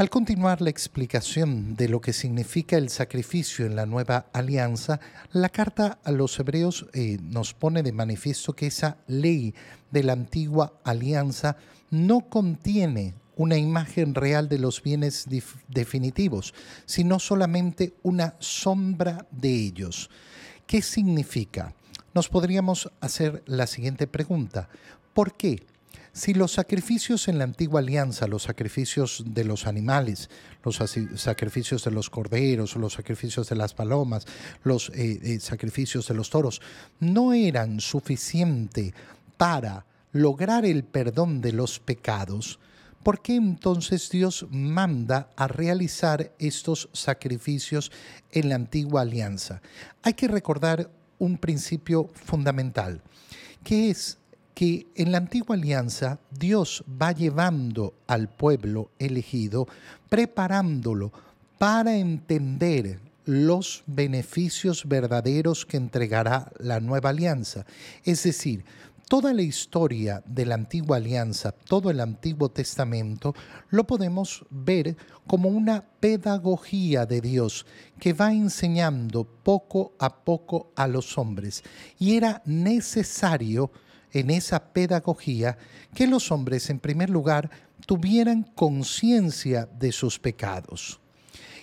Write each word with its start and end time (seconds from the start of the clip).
Al 0.00 0.08
continuar 0.08 0.62
la 0.62 0.70
explicación 0.70 1.76
de 1.76 1.86
lo 1.86 2.00
que 2.00 2.14
significa 2.14 2.78
el 2.78 2.88
sacrificio 2.88 3.66
en 3.66 3.76
la 3.76 3.84
nueva 3.84 4.30
alianza, 4.32 4.98
la 5.30 5.50
carta 5.50 5.98
a 6.02 6.10
los 6.10 6.40
hebreos 6.40 6.86
eh, 6.94 7.18
nos 7.20 7.52
pone 7.52 7.82
de 7.82 7.92
manifiesto 7.92 8.54
que 8.54 8.68
esa 8.68 8.96
ley 9.08 9.54
de 9.90 10.02
la 10.02 10.14
antigua 10.14 10.72
alianza 10.84 11.58
no 11.90 12.20
contiene 12.30 13.12
una 13.36 13.58
imagen 13.58 14.14
real 14.14 14.48
de 14.48 14.58
los 14.58 14.82
bienes 14.82 15.26
definitivos, 15.68 16.54
sino 16.86 17.18
solamente 17.18 17.92
una 18.02 18.36
sombra 18.38 19.26
de 19.30 19.54
ellos. 19.54 20.08
¿Qué 20.66 20.80
significa? 20.80 21.74
Nos 22.14 22.30
podríamos 22.30 22.90
hacer 23.02 23.42
la 23.44 23.66
siguiente 23.66 24.06
pregunta. 24.06 24.70
¿Por 25.12 25.34
qué? 25.34 25.66
Si 26.12 26.34
los 26.34 26.52
sacrificios 26.52 27.28
en 27.28 27.38
la 27.38 27.44
antigua 27.44 27.80
alianza, 27.80 28.26
los 28.26 28.42
sacrificios 28.42 29.22
de 29.26 29.44
los 29.44 29.66
animales, 29.66 30.28
los 30.64 30.82
sacrificios 31.16 31.84
de 31.84 31.92
los 31.92 32.10
corderos, 32.10 32.74
los 32.74 32.94
sacrificios 32.94 33.48
de 33.48 33.54
las 33.54 33.74
palomas, 33.74 34.26
los 34.64 34.90
eh, 34.90 35.20
eh, 35.22 35.40
sacrificios 35.40 36.08
de 36.08 36.14
los 36.14 36.28
toros, 36.28 36.60
no 36.98 37.32
eran 37.32 37.80
suficientes 37.80 38.92
para 39.36 39.86
lograr 40.12 40.64
el 40.64 40.82
perdón 40.82 41.40
de 41.40 41.52
los 41.52 41.78
pecados, 41.78 42.58
¿por 43.04 43.22
qué 43.22 43.36
entonces 43.36 44.10
Dios 44.10 44.46
manda 44.50 45.30
a 45.36 45.46
realizar 45.46 46.32
estos 46.38 46.88
sacrificios 46.92 47.92
en 48.32 48.48
la 48.48 48.56
antigua 48.56 49.02
alianza? 49.02 49.62
Hay 50.02 50.14
que 50.14 50.26
recordar 50.26 50.90
un 51.18 51.38
principio 51.38 52.10
fundamental, 52.14 53.00
que 53.62 53.90
es 53.90 54.18
que 54.60 54.88
en 54.94 55.10
la 55.10 55.16
antigua 55.16 55.56
alianza 55.56 56.18
Dios 56.30 56.84
va 56.86 57.12
llevando 57.12 57.94
al 58.06 58.28
pueblo 58.28 58.90
elegido, 58.98 59.66
preparándolo 60.10 61.10
para 61.56 61.96
entender 61.96 63.00
los 63.24 63.82
beneficios 63.86 64.86
verdaderos 64.86 65.64
que 65.64 65.78
entregará 65.78 66.52
la 66.58 66.78
nueva 66.78 67.08
alianza. 67.08 67.64
Es 68.04 68.22
decir, 68.24 68.62
toda 69.08 69.32
la 69.32 69.40
historia 69.40 70.22
de 70.26 70.44
la 70.44 70.56
antigua 70.56 70.98
alianza, 70.98 71.52
todo 71.52 71.90
el 71.90 71.98
Antiguo 71.98 72.50
Testamento, 72.50 73.34
lo 73.70 73.86
podemos 73.86 74.44
ver 74.50 74.94
como 75.26 75.48
una 75.48 75.82
pedagogía 76.00 77.06
de 77.06 77.22
Dios 77.22 77.64
que 77.98 78.12
va 78.12 78.30
enseñando 78.30 79.24
poco 79.24 79.94
a 79.98 80.22
poco 80.22 80.70
a 80.76 80.86
los 80.86 81.16
hombres. 81.16 81.64
Y 81.98 82.16
era 82.16 82.42
necesario 82.44 83.70
en 84.12 84.30
esa 84.30 84.72
pedagogía 84.72 85.56
que 85.94 86.06
los 86.06 86.30
hombres, 86.30 86.70
en 86.70 86.78
primer 86.78 87.10
lugar, 87.10 87.50
tuvieran 87.86 88.42
conciencia 88.42 89.66
de 89.78 89.92
sus 89.92 90.18
pecados. 90.18 91.00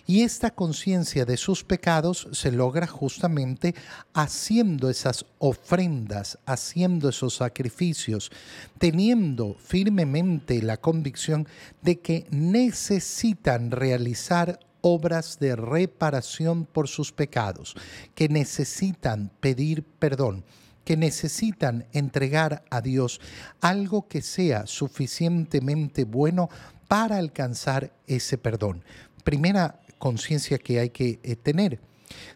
Y 0.09 0.21
esta 0.21 0.51
conciencia 0.51 1.25
de 1.25 1.35
sus 1.35 1.65
pecados 1.65 2.29
se 2.31 2.49
logra 2.49 2.87
justamente 2.87 3.75
haciendo 4.13 4.89
esas 4.89 5.25
ofrendas, 5.37 6.39
haciendo 6.45 7.09
esos 7.09 7.35
sacrificios, 7.35 8.31
teniendo 8.77 9.57
firmemente 9.59 10.61
la 10.61 10.77
convicción 10.77 11.45
de 11.81 11.99
que 11.99 12.25
necesitan 12.31 13.69
realizar 13.69 14.61
obras 14.79 15.39
de 15.39 15.57
reparación 15.57 16.65
por 16.65 16.87
sus 16.87 17.11
pecados, 17.11 17.75
que 18.15 18.29
necesitan 18.29 19.29
pedir 19.41 19.83
perdón 19.83 20.45
que 20.87 20.95
necesitan 20.95 21.85
entregar 21.91 22.63
a 22.69 22.79
Dios 22.79 23.19
algo 23.59 24.07
que 24.07 24.21
sea 24.21 24.65
suficientemente 24.67 26.05
bueno 26.05 26.49
para 26.87 27.17
alcanzar 27.17 27.91
ese 28.07 28.37
perdón. 28.37 28.85
Primera 29.25 29.81
conciencia 29.97 30.57
que 30.57 30.79
hay 30.79 30.91
que 30.91 31.19
eh, 31.23 31.35
tener. 31.35 31.81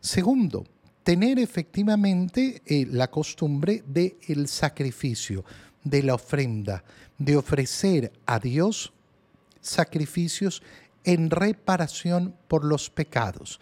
Segundo, 0.02 0.66
tener 1.02 1.40
efectivamente 1.40 2.62
eh, 2.66 2.86
la 2.92 3.10
costumbre 3.10 3.86
del 3.88 4.18
el 4.28 4.50
sacrificio, 4.50 5.46
de 5.86 6.04
la 6.04 6.16
ofrenda, 6.16 6.84
de 7.18 7.38
ofrecer 7.38 8.12
a 8.26 8.38
Dios 8.38 8.92
sacrificios 9.62 10.62
en 11.06 11.30
reparación 11.30 12.36
por 12.50 12.66
los 12.66 12.90
pecados. 12.90 13.62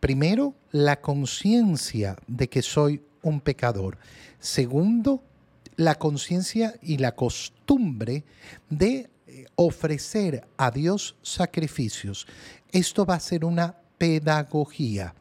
Primero, 0.00 0.56
la 0.72 1.00
conciencia 1.00 2.16
de 2.26 2.48
que 2.48 2.62
soy 2.62 3.00
un 3.24 3.40
pecador. 3.40 3.98
Segundo, 4.38 5.22
la 5.76 5.96
conciencia 5.96 6.74
y 6.82 6.98
la 6.98 7.12
costumbre 7.12 8.24
de 8.70 9.10
eh, 9.26 9.46
ofrecer 9.56 10.46
a 10.56 10.70
Dios 10.70 11.16
sacrificios. 11.22 12.26
Esto 12.70 13.04
va 13.04 13.14
a 13.14 13.20
ser 13.20 13.44
una 13.44 13.74
pedagogía. 13.98 15.14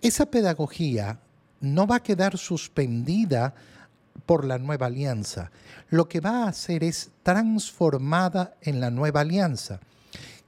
Esa 0.00 0.26
pedagogía 0.26 1.20
no 1.60 1.86
va 1.86 1.96
a 1.96 2.02
quedar 2.02 2.38
suspendida 2.38 3.54
por 4.26 4.44
la 4.44 4.58
nueva 4.58 4.86
alianza. 4.86 5.50
Lo 5.88 6.08
que 6.08 6.20
va 6.20 6.44
a 6.44 6.48
hacer 6.48 6.84
es 6.84 7.10
transformada 7.22 8.54
en 8.62 8.80
la 8.80 8.90
nueva 8.90 9.20
alianza. 9.20 9.80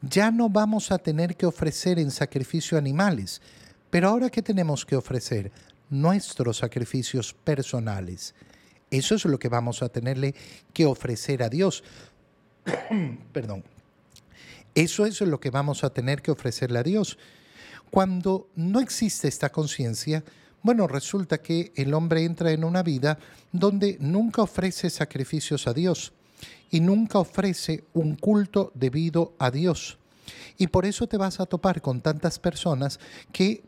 Ya 0.01 0.31
no 0.31 0.49
vamos 0.49 0.91
a 0.91 0.99
tener 0.99 1.37
que 1.37 1.47
ofrecer 1.47 1.99
en 1.99 2.11
sacrificio 2.11 2.77
animales, 2.77 3.41
pero 3.91 4.09
ahora 4.09 4.31
¿qué 4.31 4.43
tenemos 4.43 4.85
que 4.85 4.97
ofrecer? 4.97 5.53
Nuestros 5.93 6.57
sacrificios 6.57 7.35
personales. 7.35 8.35
Eso 8.91 9.15
es 9.15 9.25
lo 9.25 9.39
que 9.39 9.49
vamos 9.49 9.83
a 9.83 9.89
tenerle 9.89 10.35
que 10.73 10.87
ofrecer 10.87 11.43
a 11.43 11.49
Dios. 11.49 11.85
Perdón. 13.33 13.63
Eso 14.75 15.05
es 15.05 15.21
lo 15.21 15.39
que 15.39 15.51
vamos 15.51 15.85
a 15.85 15.91
tener 15.91 16.23
que 16.23 16.31
ofrecerle 16.31 16.79
a 16.79 16.83
Dios. 16.83 17.19
Cuando 17.91 18.49
no 18.57 18.81
existe 18.81 19.29
esta 19.29 19.51
conciencia, 19.51 20.25
bueno, 20.63 20.87
resulta 20.87 21.43
que 21.43 21.73
el 21.77 21.93
hombre 21.93 22.25
entra 22.25 22.53
en 22.53 22.65
una 22.65 22.83
vida 22.83 23.19
donde 23.53 23.99
nunca 24.01 24.43
ofrece 24.43 24.89
sacrificios 24.89 25.67
a 25.67 25.75
Dios 25.75 26.13
y 26.71 26.81
nunca 26.81 27.19
ofrece 27.19 27.85
un 27.93 28.17
culto 28.17 28.73
debido 28.75 29.35
a 29.39 29.51
Dios. 29.51 29.99
Y 30.57 30.69
por 30.69 30.87
eso 30.87 31.07
te 31.07 31.19
vas 31.19 31.41
a 31.41 31.47
topar 31.47 31.83
con 31.83 32.01
tantas 32.01 32.39
personas 32.39 32.99
que 33.33 33.63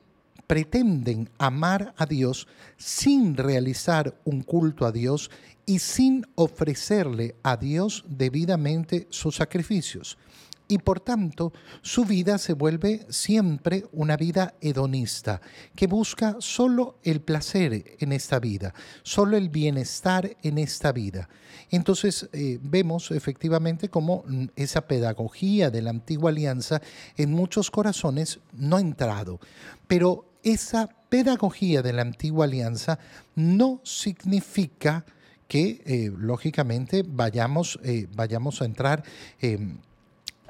pretenden 0.46 1.30
amar 1.38 1.94
a 1.96 2.06
Dios 2.06 2.46
sin 2.76 3.36
realizar 3.36 4.18
un 4.24 4.42
culto 4.42 4.86
a 4.86 4.92
Dios 4.92 5.30
y 5.66 5.78
sin 5.78 6.26
ofrecerle 6.34 7.36
a 7.42 7.56
Dios 7.56 8.04
debidamente 8.06 9.06
sus 9.10 9.36
sacrificios. 9.36 10.18
Y 10.66 10.78
por 10.78 10.98
tanto, 10.98 11.52
su 11.82 12.06
vida 12.06 12.38
se 12.38 12.54
vuelve 12.54 13.06
siempre 13.10 13.84
una 13.92 14.16
vida 14.16 14.54
hedonista, 14.62 15.42
que 15.76 15.86
busca 15.86 16.36
solo 16.38 16.98
el 17.02 17.20
placer 17.20 17.96
en 17.98 18.12
esta 18.12 18.38
vida, 18.38 18.72
solo 19.02 19.36
el 19.36 19.50
bienestar 19.50 20.38
en 20.42 20.56
esta 20.56 20.90
vida. 20.92 21.28
Entonces 21.70 22.30
eh, 22.32 22.58
vemos 22.62 23.10
efectivamente 23.10 23.90
cómo 23.90 24.24
esa 24.56 24.86
pedagogía 24.86 25.70
de 25.70 25.82
la 25.82 25.90
antigua 25.90 26.30
alianza 26.30 26.80
en 27.18 27.32
muchos 27.32 27.70
corazones 27.70 28.40
no 28.54 28.78
ha 28.78 28.80
entrado. 28.80 29.40
Pero 29.86 30.33
esa 30.44 30.88
pedagogía 31.08 31.82
de 31.82 31.92
la 31.92 32.02
antigua 32.02 32.44
alianza 32.44 32.98
no 33.34 33.80
significa 33.82 35.04
que, 35.48 35.82
eh, 35.86 36.12
lógicamente, 36.16 37.04
vayamos, 37.06 37.78
eh, 37.82 38.06
vayamos 38.14 38.62
a 38.62 38.64
entrar 38.64 39.04
em, 39.40 39.78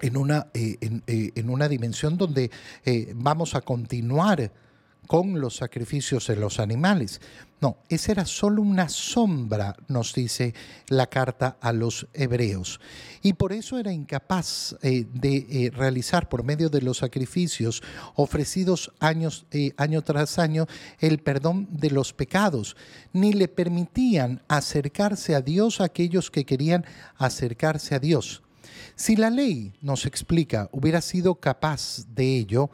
en, 0.01 0.17
una, 0.17 0.49
eh, 0.55 0.77
en, 1.07 1.51
una 1.51 1.69
dimensión 1.69 2.19
donde 2.19 2.51
vamos 3.15 3.55
a 3.55 3.61
continuar 3.61 4.53
con 5.07 5.41
los 5.41 5.57
sacrificios 5.57 6.27
de 6.27 6.37
los 6.37 6.59
animales. 6.59 7.21
No, 7.61 7.79
esa 7.89 8.13
era 8.13 8.27
solo 8.27 8.61
una 8.61 8.91
sombra, 8.91 9.75
nos 9.89 10.13
dice 10.13 10.53
la 10.89 11.07
carta 11.07 11.57
a 11.63 11.73
los 11.73 12.07
hebreos. 12.13 12.79
Y 13.23 13.33
por 13.33 13.55
eso 13.55 13.79
era 13.79 13.91
incapaz 13.91 14.77
eh, 14.83 15.07
de 15.15 15.47
eh, 15.49 15.71
realizar 15.71 16.29
por 16.29 16.45
medio 16.45 16.69
de 16.69 16.83
los 16.83 16.99
sacrificios 16.99 17.83
ofrecidos 18.17 18.93
años, 19.01 19.47
eh, 19.51 19.73
año 19.79 20.03
tras 20.03 20.39
año 20.39 20.67
el 21.01 21.21
perdón 21.21 21.69
de 21.71 21.91
los 21.91 22.13
pecados, 22.13 22.77
ni 23.15 23.33
le 23.33 23.49
permitían 23.49 24.43
acercarse 24.47 25.35
a 25.35 25.41
Dios 25.41 25.81
a 25.81 25.85
aquellos 25.85 26.31
que 26.31 26.45
querían 26.45 26.85
acercarse 27.17 27.95
a 27.95 27.99
Dios. 27.99 28.43
Si 28.95 29.17
la 29.17 29.31
ley, 29.31 29.73
nos 29.81 30.05
explica, 30.07 30.69
hubiera 30.71 31.01
sido 31.01 31.37
capaz 31.37 32.05
de 32.15 32.37
ello, 32.37 32.71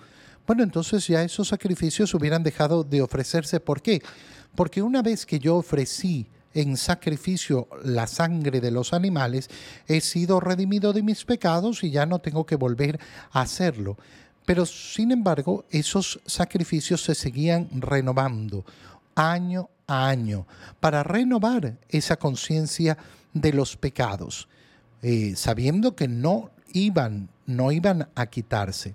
bueno, 0.51 0.65
entonces 0.65 1.07
ya 1.07 1.23
esos 1.23 1.47
sacrificios 1.47 2.13
hubieran 2.13 2.43
dejado 2.43 2.83
de 2.83 3.03
ofrecerse. 3.03 3.61
¿Por 3.61 3.81
qué? 3.81 4.03
Porque 4.57 4.83
una 4.83 5.01
vez 5.01 5.25
que 5.25 5.39
yo 5.39 5.55
ofrecí 5.55 6.27
en 6.55 6.77
sacrificio 6.77 7.69
la 7.85 8.09
sangre 8.09 8.61
de 8.61 8.73
los 8.73 8.93
animales, 8.93 9.49
he 9.87 10.01
sido 10.01 10.41
redimido 10.41 10.93
de 10.93 11.05
mis 11.05 11.25
pecados 11.25 11.85
y 11.85 11.93
ya 11.93 12.05
no 12.05 12.19
tengo 12.19 12.47
que 12.47 12.57
volver 12.57 12.99
a 13.31 13.43
hacerlo. 13.43 13.97
Pero 14.45 14.67
sin 14.67 15.13
embargo, 15.13 15.67
esos 15.71 16.19
sacrificios 16.27 17.01
se 17.05 17.15
seguían 17.15 17.69
renovando 17.71 18.65
año 19.15 19.71
a 19.87 20.09
año 20.09 20.49
para 20.81 21.05
renovar 21.05 21.79
esa 21.89 22.17
conciencia 22.17 22.99
de 23.33 23.53
los 23.53 23.77
pecados, 23.77 24.49
eh, 25.03 25.35
sabiendo 25.37 25.95
que 25.95 26.09
no 26.09 26.51
iban, 26.73 27.29
no 27.47 27.73
iban 27.73 28.09
a 28.15 28.27
quitarse. 28.27 28.95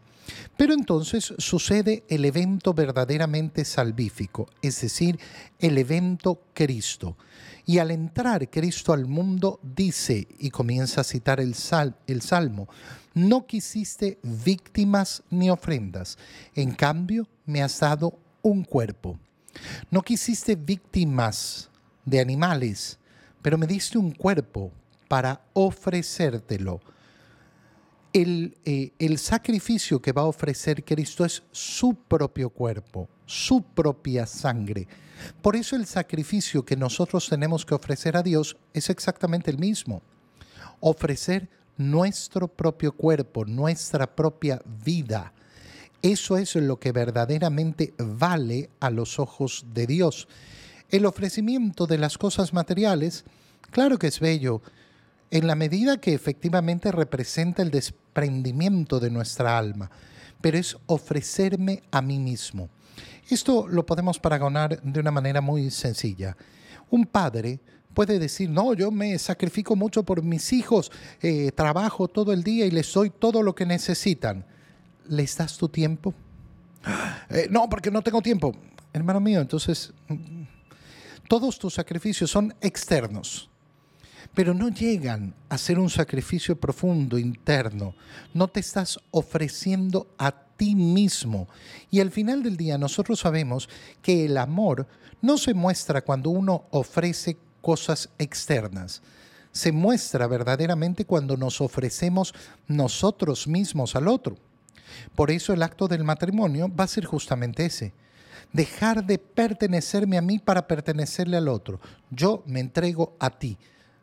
Pero 0.57 0.73
entonces 0.73 1.33
sucede 1.37 2.03
el 2.07 2.25
evento 2.25 2.73
verdaderamente 2.73 3.63
salvífico, 3.65 4.47
es 4.61 4.81
decir, 4.81 5.19
el 5.59 5.77
evento 5.77 6.41
Cristo. 6.53 7.17
Y 7.65 7.79
al 7.79 7.91
entrar 7.91 8.49
Cristo 8.49 8.93
al 8.93 9.05
mundo, 9.05 9.59
dice, 9.63 10.27
y 10.39 10.49
comienza 10.49 11.01
a 11.01 11.03
citar 11.03 11.39
el, 11.39 11.55
el 12.07 12.21
Salmo, 12.21 12.67
no 13.13 13.45
quisiste 13.45 14.19
víctimas 14.23 15.23
ni 15.29 15.49
ofrendas, 15.49 16.17
en 16.53 16.73
cambio 16.73 17.27
me 17.45 17.61
has 17.61 17.79
dado 17.79 18.19
un 18.41 18.63
cuerpo. 18.63 19.19
No 19.89 20.01
quisiste 20.01 20.55
víctimas 20.55 21.69
de 22.03 22.19
animales, 22.19 22.99
pero 23.41 23.57
me 23.57 23.67
diste 23.67 23.97
un 23.97 24.11
cuerpo 24.11 24.71
para 25.07 25.41
ofrecértelo. 25.53 26.81
El, 28.15 28.55
eh, 28.63 28.93
el, 28.97 29.17
sacrificio 29.17 30.01
que 30.01 30.13
va 30.13 30.21
a 30.21 30.27
ofrecer 30.27 30.85
Cristo 30.85 31.25
es 31.25 31.43
su 31.51 31.95
propio 31.95 32.49
cuerpo, 32.49 33.09
su 33.25 33.61
propia 33.61 34.25
sangre. 34.25 34.87
Por 35.41 35.57
eso 35.57 35.75
el 35.75 35.85
sacrificio 35.85 36.63
que 36.63 36.77
nosotros 36.77 37.27
tenemos 37.27 37.65
que 37.65 37.75
ofrecer 37.75 38.15
a 38.15 38.23
Dios 38.23 38.55
es 38.73 38.89
exactamente 38.89 39.51
el 39.51 39.57
mismo. 39.57 40.01
Ofrecer 40.79 41.49
nuestro 41.75 42.47
propio 42.47 42.93
cuerpo, 42.93 43.43
nuestra 43.43 44.15
propia 44.15 44.61
vida. 44.85 45.33
Eso 46.01 46.37
es 46.37 46.55
lo 46.55 46.79
que 46.79 46.93
verdaderamente 46.93 47.93
vale 47.97 48.69
a 48.79 48.91
los 48.91 49.19
ojos 49.19 49.65
de 49.73 49.87
Dios. 49.87 50.29
El 50.89 51.05
ofrecimiento 51.05 51.85
de 51.85 51.97
las 51.97 52.17
cosas 52.17 52.53
materiales, 52.53 53.25
claro 53.71 53.99
que 53.99 54.07
es 54.07 54.21
bello, 54.21 54.61
en 55.31 55.47
la 55.47 55.55
medida 55.55 55.97
que 55.97 56.13
efectivamente 56.13 56.93
representa 56.93 57.61
el 57.61 57.71
de 58.15 59.09
nuestra 59.11 59.57
alma, 59.57 59.91
pero 60.39 60.57
es 60.57 60.77
ofrecerme 60.85 61.83
a 61.91 62.01
mí 62.01 62.17
mismo. 62.17 62.69
Esto 63.29 63.67
lo 63.67 63.85
podemos 63.85 64.19
paragonar 64.19 64.81
de 64.81 64.99
una 64.99 65.11
manera 65.11 65.41
muy 65.41 65.69
sencilla. 65.69 66.37
Un 66.89 67.05
padre 67.05 67.59
puede 67.93 68.17
decir, 68.17 68.49
no, 68.49 68.73
yo 68.73 68.89
me 68.89 69.17
sacrifico 69.19 69.75
mucho 69.75 70.03
por 70.03 70.23
mis 70.23 70.53
hijos, 70.53 70.91
eh, 71.21 71.51
trabajo 71.51 72.07
todo 72.07 72.31
el 72.31 72.41
día 72.41 72.65
y 72.65 72.71
les 72.71 72.93
doy 72.93 73.09
todo 73.09 73.43
lo 73.43 73.53
que 73.53 73.65
necesitan. 73.65 74.45
¿Les 75.09 75.35
das 75.35 75.57
tu 75.57 75.67
tiempo? 75.69 76.13
Eh, 77.27 77.47
no, 77.49 77.67
porque 77.67 77.89
no 77.89 78.03
tengo 78.03 78.21
tiempo. 78.21 78.55
Hermano 78.93 79.19
mío, 79.19 79.41
entonces, 79.41 79.91
mm, 80.07 80.43
todos 81.27 81.57
tus 81.57 81.73
sacrificios 81.73 82.29
son 82.29 82.53
externos 82.61 83.49
pero 84.35 84.53
no 84.53 84.67
llegan 84.67 85.33
a 85.47 85.57
ser 85.57 85.79
un 85.79 85.89
sacrificio 85.89 86.59
profundo, 86.59 87.17
interno. 87.17 87.95
No 88.33 88.49
te 88.49 88.59
estás 88.59 88.99
ofreciendo 89.11 90.13
a 90.17 90.31
ti 90.57 90.75
mismo. 90.75 91.47
Y 91.89 92.01
al 92.01 92.11
final 92.11 92.43
del 92.43 92.57
día 92.57 92.77
nosotros 92.77 93.21
sabemos 93.21 93.69
que 94.01 94.25
el 94.25 94.37
amor 94.37 94.87
no 95.21 95.37
se 95.37 95.53
muestra 95.53 96.01
cuando 96.01 96.29
uno 96.29 96.65
ofrece 96.71 97.37
cosas 97.61 98.09
externas. 98.19 99.01
Se 99.53 99.71
muestra 99.71 100.27
verdaderamente 100.27 101.05
cuando 101.05 101.37
nos 101.37 101.61
ofrecemos 101.61 102.33
nosotros 102.67 103.47
mismos 103.47 103.95
al 103.95 104.09
otro. 104.09 104.37
Por 105.15 105.31
eso 105.31 105.53
el 105.53 105.63
acto 105.63 105.87
del 105.87 106.03
matrimonio 106.03 106.69
va 106.69 106.83
a 106.83 106.87
ser 106.87 107.05
justamente 107.05 107.65
ese. 107.65 107.93
Dejar 108.51 109.05
de 109.05 109.17
pertenecerme 109.17 110.17
a 110.17 110.21
mí 110.21 110.39
para 110.39 110.67
pertenecerle 110.67 111.37
al 111.37 111.47
otro. 111.47 111.79
Yo 112.11 112.43
me 112.45 112.59
entrego 112.59 113.15
a 113.17 113.29
ti 113.29 113.57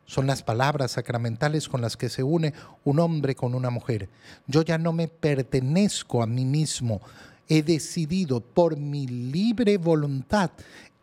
son 0.06 0.26
las 0.26 0.42
palabras 0.42 0.92
sacramentales 0.92 1.68
con 1.68 1.80
las 1.80 1.96
que 1.96 2.08
se 2.08 2.22
une 2.22 2.52
un 2.84 2.98
hombre 2.98 3.34
con 3.34 3.54
una 3.54 3.70
mujer. 3.70 4.08
Yo 4.46 4.62
ya 4.62 4.78
no 4.78 4.92
me 4.92 5.08
pertenezco 5.08 6.22
a 6.22 6.26
mí 6.26 6.44
mismo. 6.44 7.00
He 7.48 7.62
decidido 7.62 8.40
por 8.40 8.76
mi 8.76 9.06
libre 9.06 9.76
voluntad 9.78 10.50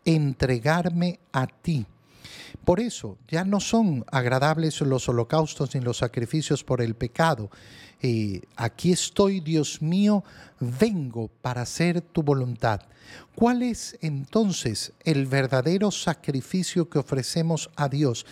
entregarme 0.04 1.18
a 1.32 1.46
ti. 1.46 1.86
Por 2.64 2.80
eso 2.80 3.16
ya 3.28 3.44
no 3.44 3.60
son 3.60 4.04
agradables 4.10 4.80
los 4.80 5.08
holocaustos 5.08 5.74
ni 5.74 5.80
los 5.80 5.98
sacrificios 5.98 6.62
por 6.62 6.82
el 6.82 6.94
pecado. 6.94 7.50
Eh, 8.02 8.42
aquí 8.56 8.92
estoy, 8.92 9.40
Dios 9.40 9.82
mío, 9.82 10.24
vengo 10.58 11.28
para 11.42 11.62
hacer 11.62 12.00
tu 12.00 12.22
voluntad. 12.22 12.80
¿Cuál 13.34 13.62
es 13.62 13.98
entonces 14.00 14.92
el 15.04 15.26
verdadero 15.26 15.90
sacrificio 15.90 16.88
que 16.88 16.98
ofrecemos 16.98 17.70
a 17.76 17.88
Dios? 17.88 18.24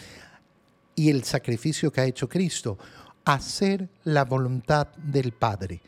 Y 0.99 1.11
el 1.11 1.23
sacrificio 1.23 1.93
que 1.93 2.00
ha 2.00 2.06
hecho 2.06 2.29
Cristo. 2.29 2.77
Hacer 3.25 3.89
la 4.03 4.25
voluntad 4.25 4.89
del 4.97 5.31
Padre. 5.31 5.81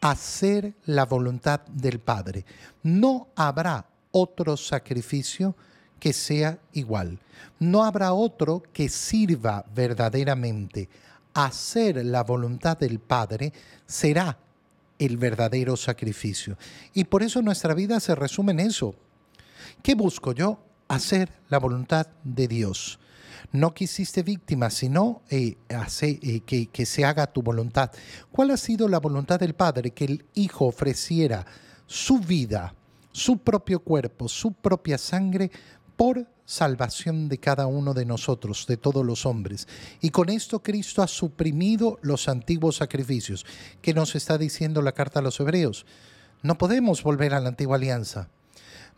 Hacer 0.00 0.72
la 0.86 1.04
voluntad 1.04 1.60
del 1.66 1.98
Padre. 1.98 2.46
No 2.82 3.28
habrá 3.36 3.86
otro 4.12 4.56
sacrificio 4.56 5.54
que 6.00 6.14
sea 6.14 6.58
igual. 6.72 7.18
No 7.58 7.84
habrá 7.84 8.14
otro 8.14 8.62
que 8.72 8.88
sirva 8.88 9.62
verdaderamente. 9.74 10.88
Hacer 11.34 12.02
la 12.06 12.24
voluntad 12.24 12.78
del 12.78 12.98
Padre 12.98 13.52
será 13.84 14.38
el 14.98 15.18
verdadero 15.18 15.76
sacrificio. 15.76 16.56
Y 16.94 17.04
por 17.04 17.22
eso 17.22 17.42
nuestra 17.42 17.74
vida 17.74 18.00
se 18.00 18.14
resume 18.14 18.52
en 18.52 18.60
eso. 18.60 18.94
¿Qué 19.82 19.94
busco 19.94 20.32
yo? 20.32 20.58
Hacer 20.88 21.30
la 21.50 21.58
voluntad 21.58 22.06
de 22.24 22.48
Dios. 22.48 22.98
No 23.52 23.74
quisiste 23.74 24.22
víctima, 24.22 24.70
sino 24.70 25.22
eh, 25.30 25.56
eh, 25.68 26.40
que, 26.40 26.66
que 26.66 26.86
se 26.86 27.04
haga 27.04 27.26
tu 27.26 27.42
voluntad. 27.42 27.90
¿Cuál 28.30 28.50
ha 28.50 28.56
sido 28.56 28.88
la 28.88 29.00
voluntad 29.00 29.40
del 29.40 29.54
Padre? 29.54 29.90
Que 29.90 30.04
el 30.04 30.24
Hijo 30.34 30.66
ofreciera 30.66 31.46
su 31.86 32.18
vida, 32.18 32.74
su 33.12 33.38
propio 33.38 33.80
cuerpo, 33.80 34.28
su 34.28 34.52
propia 34.52 34.98
sangre 34.98 35.50
por 35.96 36.26
salvación 36.44 37.28
de 37.28 37.38
cada 37.38 37.66
uno 37.66 37.92
de 37.92 38.04
nosotros, 38.04 38.66
de 38.66 38.76
todos 38.76 39.04
los 39.04 39.26
hombres. 39.26 39.66
Y 40.00 40.10
con 40.10 40.28
esto 40.28 40.62
Cristo 40.62 41.02
ha 41.02 41.08
suprimido 41.08 41.98
los 42.02 42.28
antiguos 42.28 42.76
sacrificios. 42.76 43.44
¿Qué 43.82 43.92
nos 43.92 44.14
está 44.14 44.38
diciendo 44.38 44.80
la 44.80 44.92
carta 44.92 45.18
a 45.18 45.22
los 45.22 45.38
hebreos? 45.40 45.84
No 46.42 46.56
podemos 46.56 47.02
volver 47.02 47.34
a 47.34 47.40
la 47.40 47.48
antigua 47.48 47.76
alianza. 47.76 48.28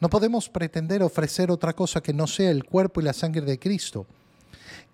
No 0.00 0.10
podemos 0.10 0.48
pretender 0.48 1.02
ofrecer 1.02 1.50
otra 1.50 1.72
cosa 1.72 2.02
que 2.02 2.12
no 2.12 2.26
sea 2.26 2.50
el 2.50 2.64
cuerpo 2.64 3.00
y 3.00 3.04
la 3.04 3.12
sangre 3.12 3.42
de 3.42 3.58
Cristo. 3.58 4.06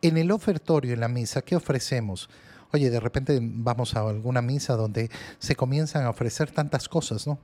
En 0.05 0.19
el 0.19 0.31
ofertorio, 0.33 0.93
en 0.93 1.01
la 1.01 1.09
misa, 1.09 1.41
¿qué 1.41 1.57
ofrecemos? 1.57 2.29
Oye, 2.75 2.91
de 2.91 3.01
repente 3.01 3.39
vamos 3.41 3.97
a 3.97 4.01
alguna 4.01 4.43
misa 4.43 4.75
donde 4.77 5.11
se 5.39 5.57
comienzan 5.57 6.05
a 6.05 6.11
ofrecer 6.11 6.51
tantas 6.51 6.91
cosas, 6.91 7.27
¿no? 7.27 7.39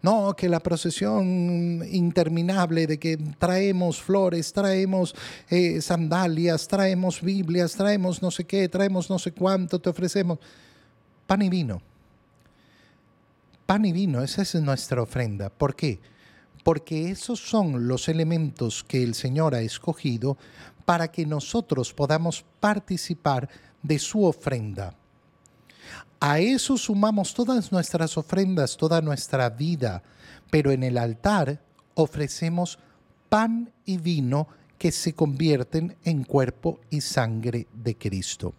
No, 0.00 0.34
que 0.34 0.48
la 0.48 0.60
procesión 0.60 1.82
interminable 1.90 2.86
de 2.86 2.98
que 2.98 3.18
traemos 3.38 4.00
flores, 4.00 4.54
traemos 4.54 5.14
eh, 5.50 5.82
sandalias, 5.82 6.66
traemos 6.66 7.20
Biblias, 7.20 7.74
traemos 7.74 8.22
no 8.22 8.30
sé 8.30 8.44
qué, 8.44 8.70
traemos 8.70 9.10
no 9.10 9.18
sé 9.18 9.32
cuánto, 9.32 9.78
te 9.78 9.90
ofrecemos. 9.90 10.38
Pan 11.26 11.42
y 11.42 11.50
vino. 11.50 11.82
Pan 13.66 13.84
y 13.84 13.92
vino, 13.92 14.22
esa 14.22 14.40
es 14.40 14.54
nuestra 14.54 15.02
ofrenda. 15.02 15.50
¿Por 15.50 15.76
qué? 15.76 16.00
Porque 16.66 17.12
esos 17.12 17.38
son 17.38 17.86
los 17.86 18.08
elementos 18.08 18.82
que 18.82 19.04
el 19.04 19.14
Señor 19.14 19.54
ha 19.54 19.60
escogido 19.60 20.36
para 20.84 21.12
que 21.12 21.24
nosotros 21.24 21.94
podamos 21.94 22.44
participar 22.58 23.48
de 23.84 24.00
su 24.00 24.24
ofrenda. 24.24 24.92
A 26.18 26.40
eso 26.40 26.76
sumamos 26.76 27.34
todas 27.34 27.70
nuestras 27.70 28.18
ofrendas, 28.18 28.76
toda 28.76 29.00
nuestra 29.00 29.48
vida, 29.48 30.02
pero 30.50 30.72
en 30.72 30.82
el 30.82 30.98
altar 30.98 31.62
ofrecemos 31.94 32.80
pan 33.28 33.70
y 33.84 33.98
vino 33.98 34.48
que 34.76 34.90
se 34.90 35.12
convierten 35.12 35.96
en 36.02 36.24
cuerpo 36.24 36.80
y 36.90 37.00
sangre 37.00 37.68
de 37.74 37.96
Cristo. 37.96 38.56